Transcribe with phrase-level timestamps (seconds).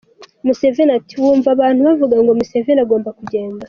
[0.45, 3.59] Museveni ati: “wumva abantu bavuga ngo Museveni agomba kugenda”.